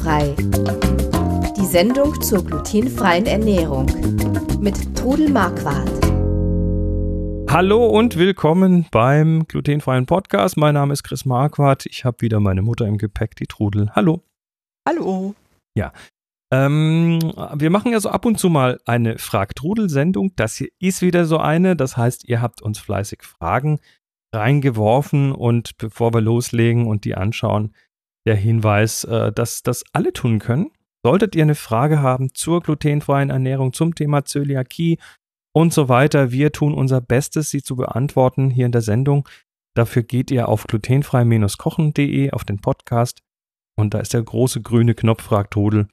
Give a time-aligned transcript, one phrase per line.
[0.00, 0.34] Glutenfrei.
[1.56, 3.86] Die Sendung zur glutenfreien Ernährung
[4.60, 5.90] mit Trudel Marquardt.
[7.50, 10.56] Hallo und willkommen beim glutenfreien Podcast.
[10.56, 11.86] Mein Name ist Chris Marquardt.
[11.86, 13.90] Ich habe wieder meine Mutter im Gepäck, die Trudel.
[13.94, 14.22] Hallo.
[14.88, 15.34] Hallo.
[15.76, 15.92] Ja.
[16.50, 17.18] Ähm,
[17.54, 20.32] wir machen ja so ab und zu mal eine Frag-Trudel-Sendung.
[20.36, 21.76] Das hier ist wieder so eine.
[21.76, 23.80] Das heißt, ihr habt uns fleißig Fragen
[24.34, 27.74] reingeworfen und bevor wir loslegen und die anschauen,
[28.26, 30.70] der Hinweis, äh, dass das alle tun können.
[31.02, 34.98] Solltet ihr eine Frage haben zur glutenfreien Ernährung, zum Thema Zöliakie
[35.52, 39.28] und so weiter, wir tun unser Bestes, sie zu beantworten hier in der Sendung.
[39.74, 43.22] Dafür geht ihr auf glutenfrei-kochen.de auf den Podcast
[43.76, 45.88] und da ist der große grüne Knopf Fragt Trudel.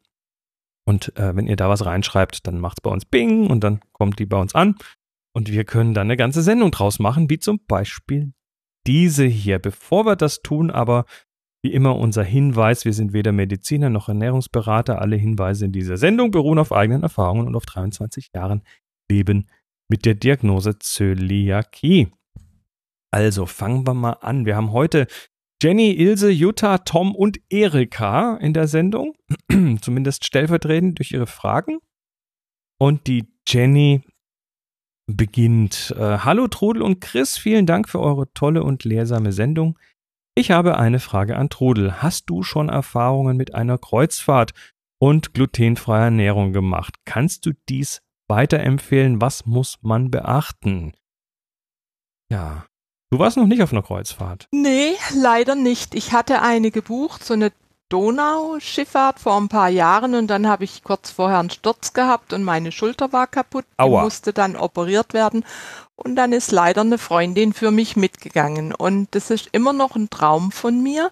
[0.86, 3.82] Und äh, wenn ihr da was reinschreibt, dann macht es bei uns Bing und dann
[3.92, 4.76] kommt die bei uns an.
[5.34, 8.34] Und wir können dann eine ganze Sendung draus machen, wie zum Beispiel
[8.88, 9.60] diese hier.
[9.60, 11.06] Bevor wir das tun, aber
[11.68, 15.02] wie immer unser Hinweis, wir sind weder Mediziner noch Ernährungsberater.
[15.02, 18.62] Alle Hinweise in dieser Sendung beruhen auf eigenen Erfahrungen und auf 23 Jahren
[19.12, 19.50] Leben
[19.90, 22.08] mit der Diagnose Zöliakie.
[23.12, 24.46] Also fangen wir mal an.
[24.46, 25.08] Wir haben heute
[25.62, 29.16] Jenny, Ilse, Jutta, Tom und Erika in der Sendung,
[29.82, 31.80] zumindest stellvertretend durch ihre Fragen.
[32.80, 34.04] Und die Jenny
[35.06, 35.94] beginnt.
[35.98, 39.78] Äh, Hallo Trudel und Chris, vielen Dank für eure tolle und lehrsame Sendung.
[40.38, 42.04] Ich habe eine Frage an Trudel.
[42.04, 44.52] Hast du schon Erfahrungen mit einer Kreuzfahrt
[45.00, 46.94] und glutenfreier Ernährung gemacht?
[47.06, 49.20] Kannst du dies weiterempfehlen?
[49.20, 50.94] Was muss man beachten?
[52.32, 52.68] Ja.
[53.10, 54.48] Du warst noch nicht auf einer Kreuzfahrt.
[54.52, 55.96] Nee, leider nicht.
[55.96, 57.52] Ich hatte eine gebucht, so eine
[57.90, 62.44] Donauschifffahrt vor ein paar Jahren und dann habe ich kurz vorher einen Sturz gehabt und
[62.44, 63.66] meine Schulter war kaputt.
[63.80, 65.46] Die musste dann operiert werden
[65.96, 68.74] und dann ist leider eine Freundin für mich mitgegangen.
[68.74, 71.12] Und das ist immer noch ein Traum von mir.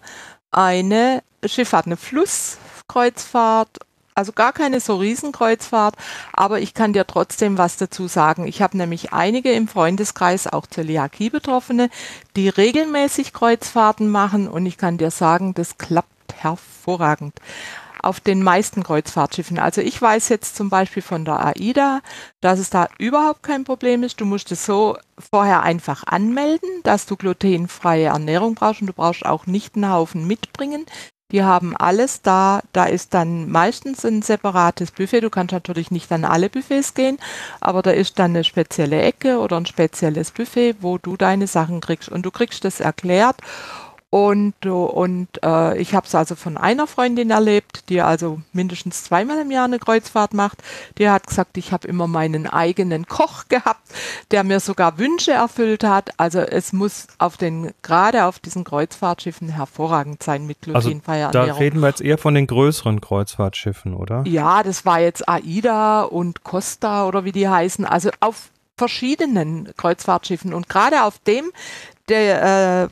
[0.50, 3.78] Eine Schifffahrt, eine Flusskreuzfahrt,
[4.14, 5.94] also gar keine so Riesenkreuzfahrt,
[6.32, 8.46] aber ich kann dir trotzdem was dazu sagen.
[8.46, 11.90] Ich habe nämlich einige im Freundeskreis, auch Zöliakie-Betroffene,
[12.34, 17.34] die regelmäßig Kreuzfahrten machen und ich kann dir sagen, das klappt hervorragend
[18.02, 19.58] auf den meisten Kreuzfahrtschiffen.
[19.58, 22.00] Also ich weiß jetzt zum Beispiel von der AIDA,
[22.40, 24.20] dass es da überhaupt kein Problem ist.
[24.20, 29.26] Du musst es so vorher einfach anmelden, dass du glutenfreie Ernährung brauchst und du brauchst
[29.26, 30.86] auch nicht einen Haufen mitbringen.
[31.32, 32.62] Die haben alles da.
[32.72, 35.22] Da ist dann meistens ein separates Buffet.
[35.22, 37.18] Du kannst natürlich nicht an alle Buffets gehen,
[37.60, 41.80] aber da ist dann eine spezielle Ecke oder ein spezielles Buffet, wo du deine Sachen
[41.80, 42.08] kriegst.
[42.08, 43.38] Und du kriegst das erklärt
[44.08, 49.40] und, und äh, ich habe es also von einer Freundin erlebt, die also mindestens zweimal
[49.40, 50.62] im Jahr eine Kreuzfahrt macht.
[50.98, 53.82] Die hat gesagt, ich habe immer meinen eigenen Koch gehabt,
[54.30, 56.10] der mir sogar Wünsche erfüllt hat.
[56.18, 61.54] Also es muss auf den, gerade auf diesen Kreuzfahrtschiffen hervorragend sein mit glutenfreier also, Da
[61.54, 64.22] reden wir jetzt eher von den größeren Kreuzfahrtschiffen, oder?
[64.24, 67.84] Ja, das war jetzt AIDA und Costa oder wie die heißen.
[67.84, 71.50] Also auf verschiedenen Kreuzfahrtschiffen und gerade auf dem,
[72.08, 72.88] der äh,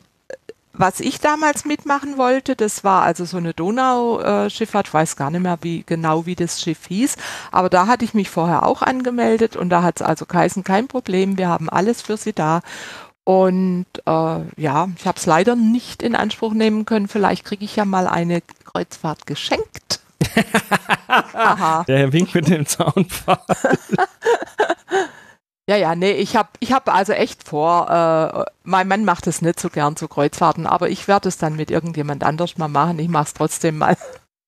[0.77, 5.41] was ich damals mitmachen wollte, das war also so eine Donauschifffahrt, ich weiß gar nicht
[5.41, 7.15] mehr wie genau wie das Schiff hieß,
[7.51, 10.87] aber da hatte ich mich vorher auch angemeldet und da hat es also geheißen, kein
[10.87, 12.61] Problem, wir haben alles für Sie da.
[13.23, 17.07] Und äh, ja, ich habe es leider nicht in Anspruch nehmen können.
[17.07, 19.99] Vielleicht kriege ich ja mal eine Kreuzfahrt geschenkt.
[21.87, 23.39] Der Wink mit dem Zaunpfahl.
[25.67, 29.41] Ja, ja, nee, ich habe ich hab also echt vor, äh, mein Mann macht es
[29.41, 32.99] nicht so gern zu Kreuzfahrten, aber ich werde es dann mit irgendjemand anders mal machen.
[32.99, 33.97] Ich mache es trotzdem mal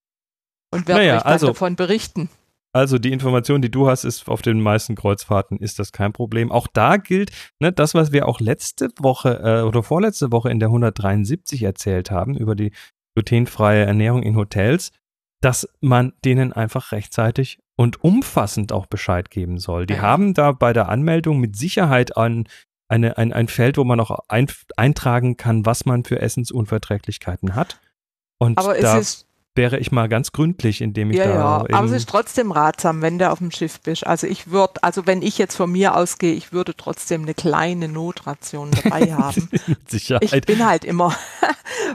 [0.72, 2.30] und werde naja, euch dann also, davon berichten.
[2.72, 6.52] Also die Information, die du hast, ist auf den meisten Kreuzfahrten ist das kein Problem.
[6.52, 10.60] Auch da gilt ne, das, was wir auch letzte Woche äh, oder vorletzte Woche in
[10.60, 12.72] der 173 erzählt haben über die
[13.16, 14.92] glutenfreie Ernährung in Hotels,
[15.42, 19.86] dass man denen einfach rechtzeitig und umfassend auch Bescheid geben soll.
[19.86, 20.02] Die ja.
[20.02, 22.50] haben da bei der Anmeldung mit Sicherheit ein,
[22.90, 27.80] eine, ein, ein Feld, wo man auch ein, eintragen kann, was man für Essensunverträglichkeiten hat.
[28.40, 29.02] Und aber da
[29.56, 31.34] wäre ich mal ganz gründlich, indem ich ja, da.
[31.34, 34.06] Ja, aber es ist trotzdem ratsam, wenn du auf dem Schiff bist.
[34.06, 37.88] Also ich würde, also wenn ich jetzt von mir ausgehe, ich würde trotzdem eine kleine
[37.88, 39.50] Notration dabei haben.
[39.68, 40.34] Mit Sicherheit.
[40.34, 41.16] Ich bin halt immer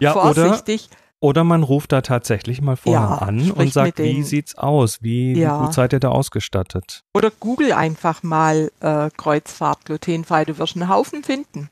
[0.00, 0.88] ja, vorsichtig.
[0.90, 5.02] Oder oder man ruft da tatsächlich mal vorher ja, an und sagt, wie sieht's aus?
[5.02, 5.60] Wie, ja.
[5.60, 7.04] wie, gut seid ihr da ausgestattet?
[7.14, 11.70] Oder google einfach mal äh, Kreuzfahrt glutenfrei, du wirst einen Haufen finden.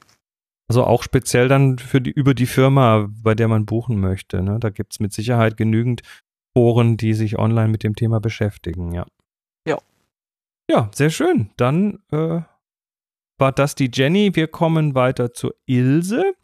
[0.69, 4.41] Also auch speziell dann für die, über die Firma, bei der man buchen möchte.
[4.41, 4.58] Ne?
[4.61, 6.02] Da gibt es mit Sicherheit genügend
[6.56, 9.05] Foren, die sich online mit dem Thema beschäftigen, ja.
[9.67, 9.79] Ja.
[10.70, 11.50] Ja, sehr schön.
[11.56, 12.43] Dann äh,
[13.37, 14.37] war das die Jenny.
[14.37, 16.35] Wir kommen weiter zur Ilse.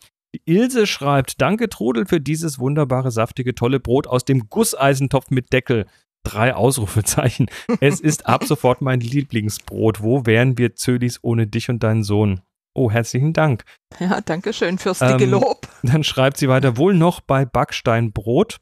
[0.44, 5.86] Ilse schreibt, danke Trudel für dieses wunderbare, saftige, tolle Brot aus dem Gusseisentopf mit Deckel.
[6.24, 7.46] Drei Ausrufezeichen.
[7.80, 10.02] Es ist ab sofort mein Lieblingsbrot.
[10.02, 12.40] Wo wären wir Zölis ohne dich und deinen Sohn?
[12.74, 13.64] Oh, herzlichen Dank.
[14.00, 15.68] Ja, danke schön fürs dicke ähm, Lob.
[15.82, 18.58] Dann schreibt sie weiter, wohl noch bei Backsteinbrot,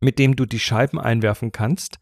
[0.00, 1.98] mit dem du die Scheiben einwerfen kannst.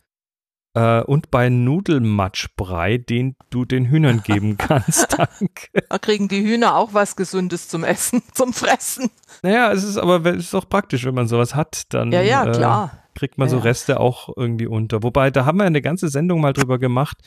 [0.75, 5.19] Äh, und bei Nudelmatschbrei, den du den Hühnern geben kannst.
[5.19, 5.69] Danke.
[5.89, 9.11] Da kriegen die Hühner auch was Gesundes zum Essen, zum Fressen.
[9.43, 12.51] Naja, es ist aber es ist auch praktisch, wenn man sowas hat, dann ja, ja,
[12.51, 12.93] klar.
[12.95, 15.03] Äh, kriegt man ja, so Reste auch irgendwie unter.
[15.03, 17.19] Wobei, da haben wir eine ganze Sendung mal drüber gemacht,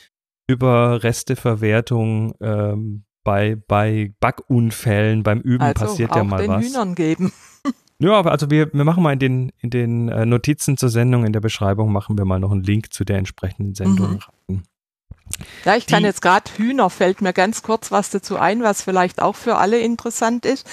[0.48, 6.66] über Resteverwertung ähm, bei, bei Backunfällen, beim Üben also passiert ja mal den was.
[6.66, 7.32] Hühnern geben.
[8.04, 11.26] Ja, aber also wir, wir machen mal in den, in den äh, Notizen zur Sendung,
[11.26, 14.20] in der Beschreibung machen wir mal noch einen Link zu der entsprechenden Sendung
[14.50, 14.64] mhm.
[15.64, 19.22] Ja, ich kann jetzt gerade Hühner, fällt mir ganz kurz was dazu ein, was vielleicht
[19.22, 20.70] auch für alle interessant ist.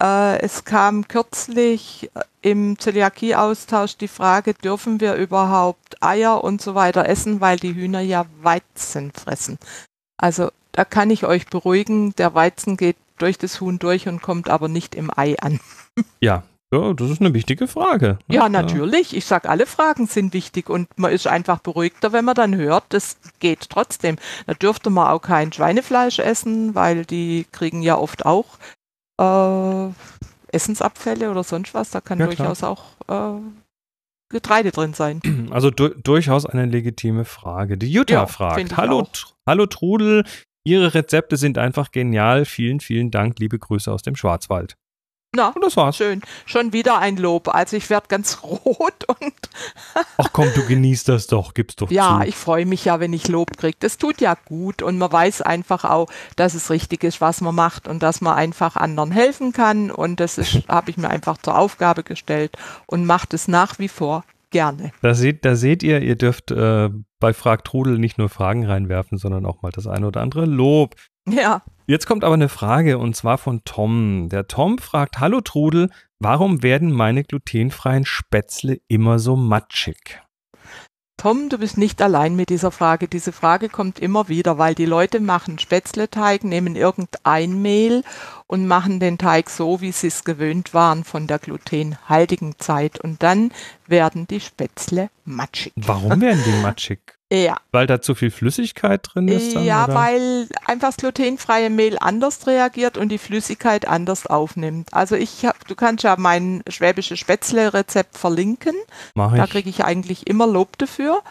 [0.00, 6.76] Äh, es kam kürzlich äh, im Zöliakie-Austausch die Frage, dürfen wir überhaupt Eier und so
[6.76, 9.58] weiter essen, weil die Hühner ja Weizen fressen.
[10.16, 14.48] Also da kann ich euch beruhigen, der Weizen geht durch das Huhn durch und kommt
[14.48, 15.58] aber nicht im Ei an.
[16.20, 18.18] Ja, ja, das ist eine wichtige Frage.
[18.26, 18.36] Ne?
[18.36, 19.16] Ja, natürlich.
[19.16, 22.84] Ich sage, alle Fragen sind wichtig und man ist einfach beruhigter, wenn man dann hört,
[22.90, 24.16] das geht trotzdem.
[24.46, 28.58] Da dürfte man auch kein Schweinefleisch essen, weil die kriegen ja oft auch
[29.18, 29.92] äh,
[30.52, 31.90] Essensabfälle oder sonst was.
[31.90, 33.40] Da kann ja, durchaus auch äh,
[34.30, 35.22] Getreide drin sein.
[35.50, 37.78] Also du durchaus eine legitime Frage.
[37.78, 39.06] Die Jutta ja, fragt: Hallo,
[39.46, 40.24] Hallo Trudel,
[40.64, 42.44] Ihre Rezepte sind einfach genial.
[42.44, 43.38] Vielen, vielen Dank.
[43.38, 44.76] Liebe Grüße aus dem Schwarzwald.
[45.36, 45.96] Na, und das war's.
[45.96, 46.22] Schön.
[46.46, 47.54] Schon wieder ein Lob.
[47.54, 49.34] Also ich werde ganz rot und.
[50.16, 52.28] Ach komm, du genießt das doch, gib's doch ja, zu.
[52.28, 53.76] ich freue mich ja, wenn ich Lob kriege.
[53.80, 57.54] Das tut ja gut und man weiß einfach auch, dass es richtig ist, was man
[57.54, 59.90] macht und dass man einfach anderen helfen kann.
[59.90, 60.38] Und das
[60.68, 64.92] habe ich mir einfach zur Aufgabe gestellt und macht es nach wie vor gerne.
[65.02, 66.88] Da seht, da seht ihr, ihr dürft äh,
[67.20, 70.94] bei Frag Trudel nicht nur Fragen reinwerfen, sondern auch mal das eine oder andere Lob.
[71.28, 71.62] Ja.
[71.90, 74.28] Jetzt kommt aber eine Frage und zwar von Tom.
[74.28, 75.88] Der Tom fragt, hallo Trudel,
[76.18, 80.20] warum werden meine glutenfreien Spätzle immer so matschig?
[81.16, 83.08] Tom, du bist nicht allein mit dieser Frage.
[83.08, 88.04] Diese Frage kommt immer wieder, weil die Leute machen Spätzleteig, nehmen irgendein Mehl
[88.46, 93.00] und machen den Teig so, wie sie es gewöhnt waren von der glutenhaltigen Zeit.
[93.00, 93.50] Und dann
[93.86, 95.72] werden die Spätzle matschig.
[95.74, 97.17] Warum werden die matschig?
[97.30, 97.58] Ja.
[97.72, 99.54] Weil da zu viel Flüssigkeit drin ist?
[99.54, 99.94] Dann, ja, oder?
[99.94, 104.94] weil einfach das glutenfreie Mehl anders reagiert und die Flüssigkeit anders aufnimmt.
[104.94, 108.74] Also ich hab, du kannst ja mein schwäbische Spätzle-Rezept verlinken.
[109.14, 109.38] Mach ich.
[109.38, 111.22] Da kriege ich eigentlich immer Lob dafür.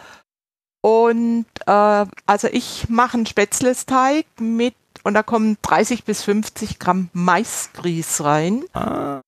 [0.80, 7.10] Und äh, also ich mache einen Spätzlesteig mit und da kommen 30 bis 50 Gramm
[7.12, 8.64] Maisgrieß rein.
[8.72, 9.20] Ah.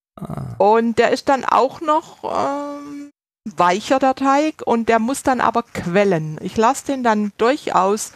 [0.58, 3.09] Und der ist dann auch noch ähm,
[3.44, 6.38] weicher, der Teig, und der muss dann aber quellen.
[6.42, 8.12] Ich lasse den dann durchaus,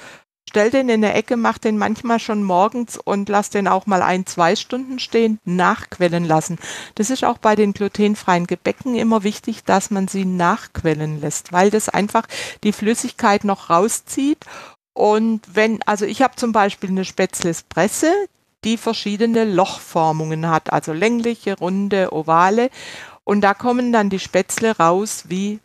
[0.48, 4.02] stell den in der Ecke, mach den manchmal schon morgens und lass den auch mal
[4.02, 6.58] ein, zwei Stunden stehen, nachquellen lassen.
[6.94, 11.70] Das ist auch bei den glutenfreien Gebäcken immer wichtig, dass man sie nachquellen lässt, weil
[11.70, 12.26] das einfach
[12.62, 14.44] die Flüssigkeit noch rauszieht.
[14.92, 18.12] Und wenn, also ich habe zum Beispiel eine Spätzlespresse,
[18.62, 22.70] die verschiedene Lochformungen hat, also längliche, runde, ovale.
[23.24, 25.60] Und da kommen dann die Spätzle raus wie,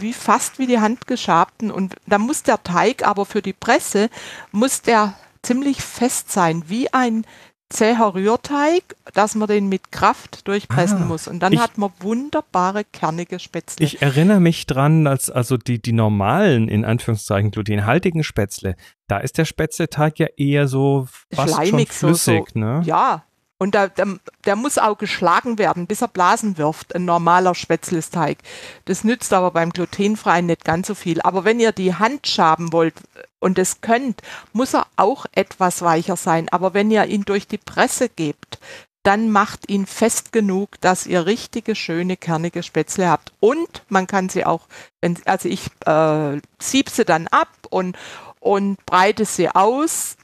[0.00, 1.70] wie fast wie die handgeschabten.
[1.70, 4.10] Und da muss der Teig aber für die Presse,
[4.50, 7.24] muss der ziemlich fest sein, wie ein
[7.70, 11.28] zäher Rührteig, dass man den mit Kraft durchpressen ah, muss.
[11.28, 13.86] Und dann ich, hat man wunderbare, kernige Spätzle.
[13.86, 18.74] Ich erinnere mich dran, als also die, die normalen, in Anführungszeichen, glutenhaltigen Spätzle,
[19.06, 22.82] da ist der Spätzleteig ja eher so fast Schleimig, schon flüssig, so, so, ne?
[22.84, 23.24] Ja,
[23.60, 28.38] und da, der, der, muss auch geschlagen werden, bis er Blasen wirft, ein normaler Spätzlesteig.
[28.86, 31.20] Das nützt aber beim glutenfreien nicht ganz so viel.
[31.20, 32.94] Aber wenn ihr die Hand schaben wollt
[33.38, 34.22] und es könnt,
[34.54, 36.48] muss er auch etwas weicher sein.
[36.48, 38.58] Aber wenn ihr ihn durch die Presse gebt,
[39.02, 43.30] dann macht ihn fest genug, dass ihr richtige, schöne, kernige Spätzle habt.
[43.40, 44.68] Und man kann sie auch,
[45.02, 47.94] wenn, also ich äh, sieb sie dann ab und,
[48.40, 50.16] und breite sie aus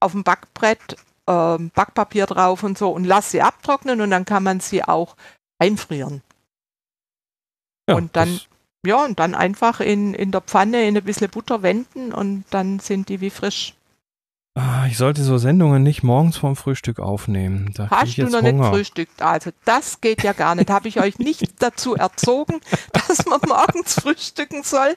[0.00, 0.96] auf dem Backbrett
[1.28, 5.16] ähm, Backpapier drauf und so und lass sie abtrocknen und dann kann man sie auch
[5.58, 6.22] einfrieren.
[7.88, 8.40] Ja, und dann,
[8.86, 12.78] ja, und dann einfach in, in der Pfanne in ein bisschen Butter wenden und dann
[12.78, 13.74] sind die wie frisch.
[14.56, 17.72] Ah, ich sollte so Sendungen nicht morgens vorm Frühstück aufnehmen.
[17.74, 18.52] Da Hast du noch Hunger.
[18.52, 19.20] nicht frühstückt?
[19.20, 20.70] Also das geht ja gar nicht.
[20.70, 22.60] Habe ich euch nicht dazu erzogen,
[22.92, 24.96] dass man morgens frühstücken soll?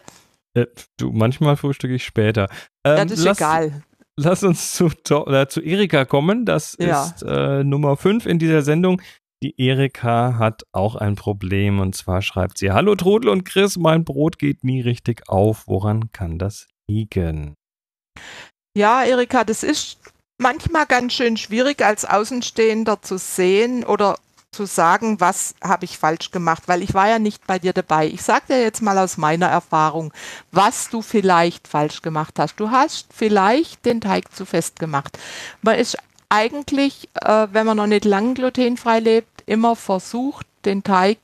[0.53, 0.67] Äh,
[0.97, 2.49] du, manchmal frühstücke ich später.
[2.83, 3.83] Ähm, ja, das ist lass, egal.
[4.17, 6.45] Lass uns zu, oder zu Erika kommen.
[6.45, 7.05] Das ja.
[7.05, 9.01] ist äh, Nummer 5 in dieser Sendung.
[9.43, 14.03] Die Erika hat auch ein Problem und zwar schreibt sie: Hallo Trudel und Chris, mein
[14.03, 15.67] Brot geht nie richtig auf.
[15.67, 17.53] Woran kann das liegen?
[18.75, 19.99] Ja, Erika, das ist
[20.39, 24.17] manchmal ganz schön schwierig als Außenstehender zu sehen oder
[24.57, 28.07] zu sagen, was habe ich falsch gemacht, weil ich war ja nicht bei dir dabei.
[28.07, 30.11] Ich sage dir jetzt mal aus meiner Erfahrung,
[30.51, 32.55] was du vielleicht falsch gemacht hast.
[32.55, 35.19] Du hast vielleicht den Teig zu fest gemacht.
[35.61, 35.95] Man ist
[36.29, 41.19] eigentlich, äh, wenn man noch nicht lang glutenfrei lebt, immer versucht, den Teig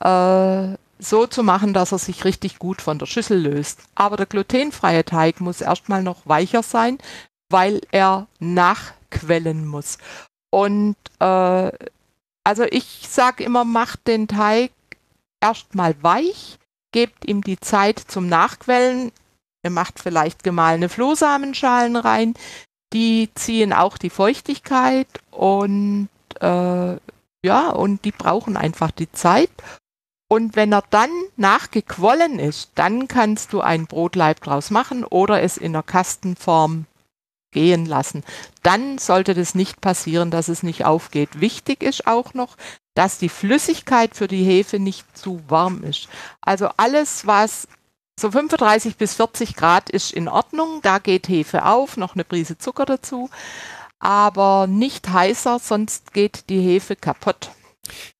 [0.00, 3.82] äh, so zu machen, dass er sich richtig gut von der Schüssel löst.
[3.94, 6.98] Aber der glutenfreie Teig muss erstmal noch weicher sein,
[7.50, 9.98] weil er nachquellen muss.
[10.50, 11.70] Und äh,
[12.44, 14.70] also ich sage immer, macht den Teig
[15.40, 16.58] erstmal weich,
[16.92, 19.12] gebt ihm die Zeit zum Nachquellen.
[19.64, 22.34] Ihr macht vielleicht gemahlene Flohsamenschalen rein,
[22.92, 26.08] die ziehen auch die Feuchtigkeit und
[26.40, 26.96] äh,
[27.44, 29.50] ja, und die brauchen einfach die Zeit.
[30.28, 35.56] Und wenn er dann nachgequollen ist, dann kannst du ein Brotleib draus machen oder es
[35.56, 36.86] in der Kastenform
[37.54, 38.22] gehen lassen.
[38.62, 41.40] Dann sollte das nicht passieren, dass es nicht aufgeht.
[41.40, 42.56] Wichtig ist auch noch,
[42.94, 46.08] dass die Flüssigkeit für die Hefe nicht zu warm ist.
[46.42, 47.66] Also alles, was
[48.20, 52.58] so 35 bis 40 Grad ist in Ordnung, da geht Hefe auf, noch eine Prise
[52.58, 53.30] Zucker dazu,
[53.98, 57.50] aber nicht heißer, sonst geht die Hefe kaputt.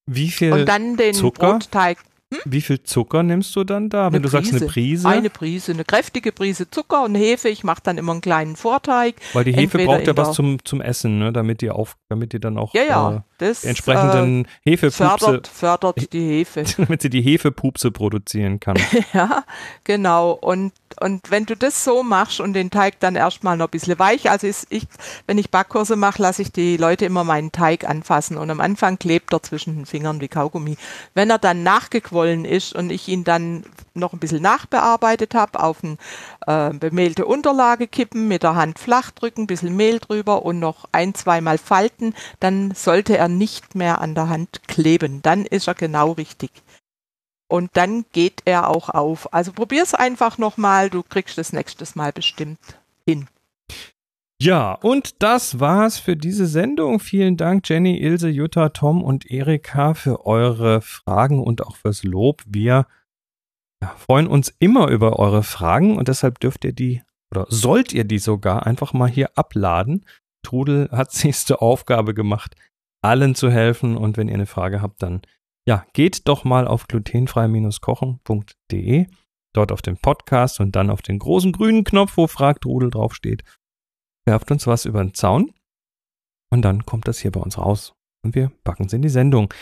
[0.06, 1.58] Wie viel Und dann den Zucker?
[1.58, 1.98] Brotteig
[2.32, 2.40] hm?
[2.44, 4.50] Wie viel Zucker nimmst du dann da, wenn eine du Prise.
[4.50, 5.08] sagst eine Prise?
[5.08, 7.48] Eine Prise, eine kräftige Prise Zucker und Hefe.
[7.48, 9.16] Ich mache dann immer einen kleinen Vorteig.
[9.32, 11.32] Weil die Hefe braucht ja was zum, zum Essen, ne?
[11.32, 15.48] damit die auf, damit die dann auch ja, ja, äh, das, entsprechenden äh, Hefepupse fördert,
[15.48, 18.76] fördert die Hefe, damit sie die Hefepupse produzieren kann.
[19.12, 19.44] ja,
[19.84, 20.32] genau.
[20.32, 23.98] Und und wenn du das so machst und den Teig dann erstmal noch ein bisschen
[23.98, 24.86] weich, also ist ich,
[25.26, 28.98] wenn ich Backkurse mache, lasse ich die Leute immer meinen Teig anfassen und am Anfang
[28.98, 30.76] klebt er zwischen den Fingern wie Kaugummi.
[31.14, 35.78] Wenn er dann nachgequollen ist und ich ihn dann noch ein bisschen nachbearbeitet habe, auf
[35.82, 35.96] eine
[36.46, 40.86] äh, bemehlte Unterlage kippen, mit der Hand flach drücken, ein bisschen Mehl drüber und noch
[40.92, 45.22] ein, zweimal falten, dann sollte er nicht mehr an der Hand kleben.
[45.22, 46.50] Dann ist er genau richtig
[47.48, 49.32] und dann geht er auch auf.
[49.32, 52.58] Also probier es einfach nochmal, du kriegst das nächstes Mal bestimmt
[53.06, 53.28] hin.
[54.40, 56.98] Ja, und das war's für diese Sendung.
[57.00, 62.42] Vielen Dank, Jenny, Ilse, Jutta, Tom und Erika, für eure Fragen und auch fürs Lob.
[62.46, 62.86] Wir
[63.96, 68.18] freuen uns immer über eure Fragen und deshalb dürft ihr die oder sollt ihr die
[68.18, 70.04] sogar einfach mal hier abladen.
[70.42, 72.56] Trudel hat sich zur Aufgabe gemacht,
[73.04, 75.23] allen zu helfen und wenn ihr eine Frage habt, dann
[75.66, 79.06] ja, geht doch mal auf glutenfrei-kochen.de,
[79.54, 83.42] dort auf den Podcast und dann auf den großen grünen Knopf, wo Fragt Rudel draufsteht.
[84.26, 85.52] Werft uns was über den Zaun
[86.50, 87.94] und dann kommt das hier bei uns raus
[88.25, 89.52] und wir packen es in die Sendung.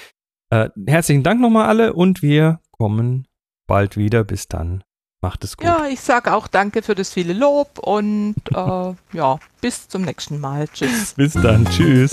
[0.51, 3.27] Äh, herzlichen Dank nochmal alle und wir kommen
[3.67, 4.25] bald wieder.
[4.25, 4.85] Bis dann.
[5.23, 5.67] Macht es gut.
[5.67, 10.41] Ja, ich sage auch danke für das viele Lob und äh, ja, bis zum nächsten
[10.41, 10.67] Mal.
[10.69, 11.15] Tschüss.
[11.15, 11.65] bis dann.
[11.67, 12.13] Tschüss.